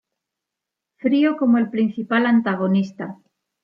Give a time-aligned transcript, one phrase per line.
[0.97, 3.19] Frío como el principal antagonista.